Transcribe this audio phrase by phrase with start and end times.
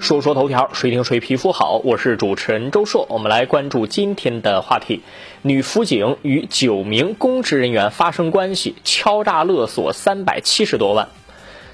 [0.00, 1.76] 说说头条，谁听谁皮肤好。
[1.84, 5.02] 我是主持人周硕，我们来关注今天的话题：
[5.42, 11.10] 女辅警与九名公职人员发生关系，敲诈勒索三百七十多万。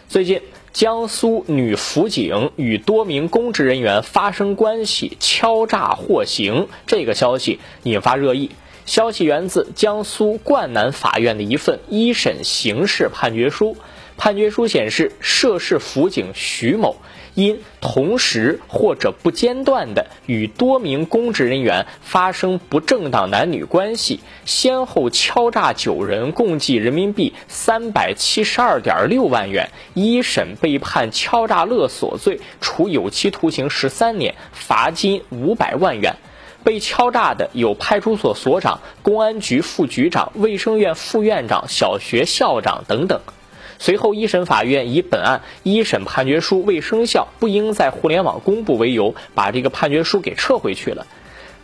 [0.09, 0.43] 最近，
[0.73, 8.51] 江苏女辅警与多名公职人员发生关系，敲诈获刑，这个消息引发热议。
[8.87, 13.77] 消息源自江苏灌南法院的一份一审刑事判决书。
[14.17, 16.97] 判决书显示，涉事辅警徐某
[17.37, 36.17] 因同时或者不间断的与多名公职人员发生不正当男女关系，先后敲诈九人，共计人民币三百七十二点六万元，一审被判敲诈勒索罪，处有期徒刑十三年，罚金五百万元。
[36.65, 43.21] 被敲诈的有派出所所长、公安局副局长、卫生院副院长、小学校长等等。
[43.79, 51.07] 随后，一审法院以本案一审判决书未生效，不应在互联网公布为由，把这个判决书给撤回去了。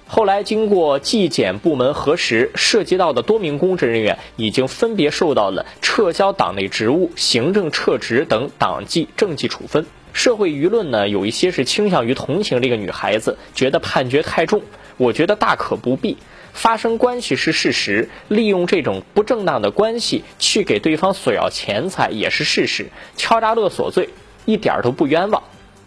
[0.06, 9.86] 后来，经过纪检部门核实，涉及到的多名公职人员已经分别受到了撤销党内职务、行政撤职等党纪政纪处分。
[10.12, 14.62] 社会舆论呢，有一些是倾向于同情这个女孩子，觉得判决太重。
[14.96, 16.16] 我觉得大可不必。
[16.52, 24.10] 发生关系是事实，利用这种不正当的关系去给对方索要钱财也是事实，敲诈勒索罪
[24.44, 25.42] 一点都不冤枉。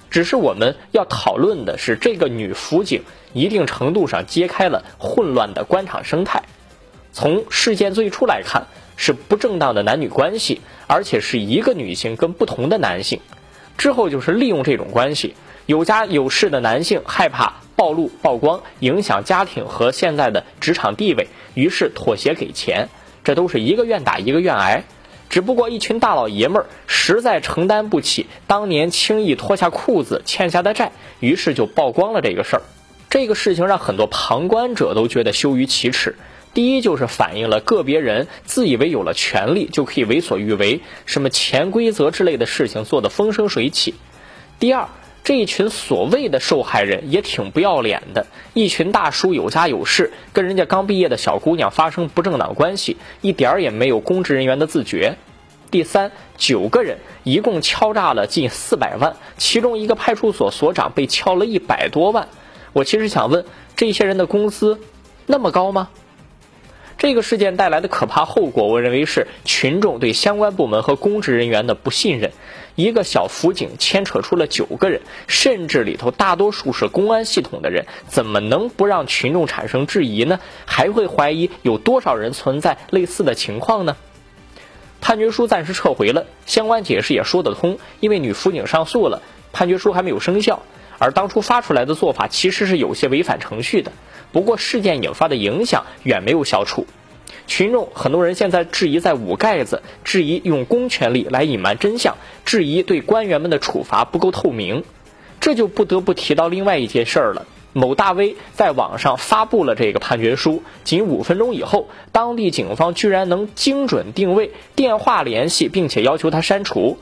[0.10, 6.42] 只是我们要讨论的是，这个女辅警一定程度上揭开了混乱的官场生态。
[7.14, 8.66] 从事件最初来看，
[8.98, 13.20] 是不正当的男女关系，而且是一个女性跟不同的男性。
[13.78, 17.54] 之后就是利用这种关系，有家有室的男性害怕。
[17.78, 22.88] 暴露曝光，影响家庭和现在的职场地位，于是妥协给钱，
[23.26, 24.86] 这都是一个愿打一个愿挨。
[25.30, 32.62] 只不过一群大老爷们儿实在承担不起当年轻易脱下裤子欠下的债，于是就曝光了这个事儿。
[33.10, 36.16] 这个事情让很多旁观者都觉得羞于启齿。
[36.56, 43.94] 第一，就是反映了个别人自以为有了权利就可以为所欲为，什么潜规则之类的事情做得风生水起。
[44.58, 44.90] 第二。
[45.26, 55.18] 这一群所谓的受害人也挺不要脸的，一群大叔有家有室，跟人家刚毕业的小姑娘发生不正当关系，一点儿也没有公职人员的自觉。
[55.72, 62.28] 第三，九个人一共敲诈了近四百万，其中一个派出所所长被敲了一百多万。
[62.74, 63.46] 我其实想问，
[63.76, 64.80] 这些人的工资
[65.26, 65.90] 那么高吗？
[66.98, 72.32] 这个事件带来的可怕后果，我认为是群众对相关部门和公职人员的不信任。
[72.76, 80.40] 一个小辅警牵扯出了九个人，甚至里头大多数是公安系统的人，怎么能不让群众产生质疑呢？
[80.66, 83.96] 还会怀疑有多少人存在类似的情况呢？
[85.02, 89.22] 判决书暂时撤回了，相关解释也说得通，因为女辅警上诉了，
[89.54, 90.64] 判决书还没有生效，
[91.00, 93.92] 而当初发出来的做法其实是有些违反程序的。
[94.32, 96.86] 不过事件引发的影响远没有消除。
[97.48, 104.84] 群众很多人现在质疑在捂盖子，质疑用公权力来隐瞒真相，质疑对官员们的处罚不够透明，
[105.40, 107.46] 这就不得不提到另外一件事儿了。
[107.72, 116.98] 某大 V 在网上发布了这个判决书，仅五分钟以后，当地警方居然能精准定位、电话联系，并且要求他删除。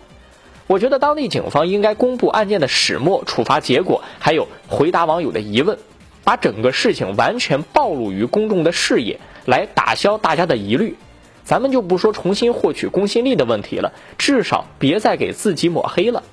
[0.68, 5.78] 我觉得当地警方应该公布案件的始末、处罚结果，还有回答网友的疑问，
[6.24, 9.20] 把整个事情完全暴露于公众的视野。
[9.46, 10.96] 来打消大家的疑虑，
[11.44, 16.24] 咱们就不说重新获取公信力的问题了，至少别再给自己抹黑了。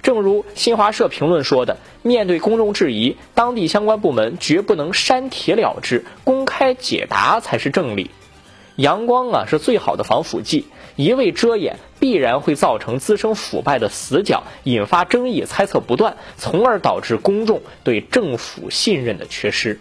[0.00, 8.10] 正如新华社评论说的，面对公众质疑，当地相关部门绝不能删帖了之，公开解答才是正理。
[8.76, 10.66] 阳光啊是最好的防腐剂，
[10.96, 19.78] 一味遮掩必然会造成滋生腐败的死角，引发争议猜测不断，从而导致公众对政府信任的缺失。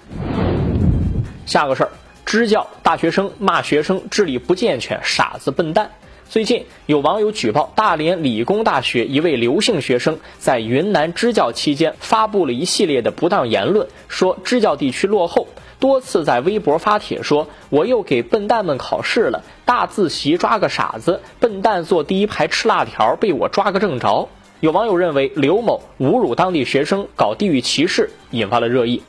[1.46, 1.92] 下个事儿。
[2.24, 5.92] 支教大学生骂学生智力不健全、傻子、笨蛋。
[6.32, 24.30] 最近有网友举报大连理工大学一位刘姓学生在云南支教期间发布了一系列的不当言论，说支教地区落后，多次在微博发帖说我又给笨蛋们考试了，大自习抓个傻子，笨蛋坐第一排吃辣条被我抓个正着。
[24.62, 29.04] 有网友认为刘某侮辱当地学生，搞地域歧视，引发了热议。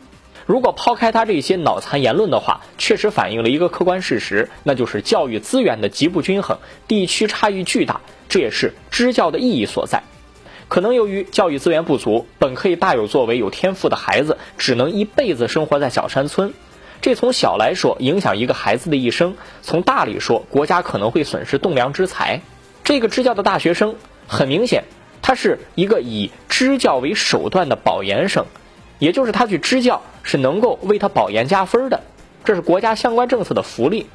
[0.46, 6.58] 如果抛开他这些脑残言论的话，确实反映了一个客观事实，那就是教育资源的极不均衡，
[6.88, 10.02] 地区差异巨大，这也是支教的意义所在。
[10.68, 16.54] 可能由于教育资源不足，本可以大有作为、有天赋的孩子，只能一辈子生活在小山村。
[17.00, 22.40] 这从小来说，影响一个孩子的一生；从大里说，国家可能会损失栋梁之才。
[22.84, 23.96] 这个支教的大学生，
[24.26, 24.84] 很明显，
[25.20, 26.30] 他是一个以。
[26.48, 28.46] 支教为手段的保研生，
[29.02, 32.04] 也就是他去支教是能够为他保研加分的，
[32.44, 34.06] 这是国家相关政策的福利。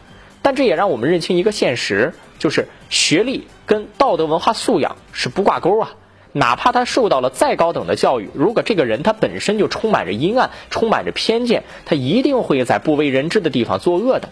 [0.41, 5.89] 但这也让我们认清一个现实，就是学历跟道德文化素养是不挂钩啊。
[6.31, 14.29] 哪怕他受到了再高等的教育，如果这个人他本身就充满着阴暗、充满着偏见，他一定会在不为人知的地方作恶的。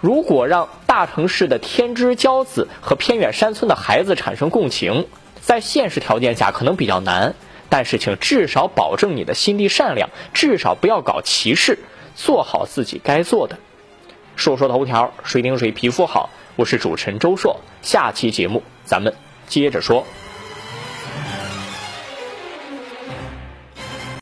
[0.00, 5.04] 如果让大城市的天之骄子和偏远山村的孩子产生共情，
[5.42, 7.34] 在现实条件下可能比较难，
[7.68, 11.78] 但是请至少保证你的心地善良，至少不要搞歧视，
[12.14, 13.58] 做好自己该做的。
[14.36, 16.30] 说说头条，谁顶谁皮肤好？
[16.56, 19.12] 我是主持人周硕，下期节目咱们
[19.46, 20.04] 接着说。